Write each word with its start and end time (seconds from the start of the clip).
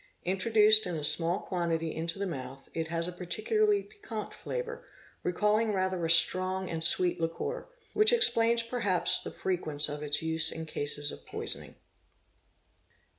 Introduced 0.23 0.87
in 0.87 0.95
a 0.95 1.03
small 1.03 1.41
quantity 1.41 1.93
into 1.95 2.17
the 2.17 2.25
mouth 2.25 2.69
it 2.73 2.87
has 2.87 3.07
a 3.07 3.11
particularly 3.11 3.83
piquant 3.83 4.33
flavour, 4.33 4.83
recalling 5.21 5.73
rather 5.73 6.03
a 6.03 6.09
strong 6.09 6.67
and 6.71 6.83
sweet 6.83 7.21
liqueur—which 7.21 8.11
explains 8.11 8.63
perhaps 8.63 9.19
the 9.19 9.29
frequence 9.29 9.89
of 9.89 10.01
its 10.01 10.23
use 10.23 10.51
in 10.51 10.65
cases 10.65 11.11
of 11.11 11.23
poisoning. 11.27 11.75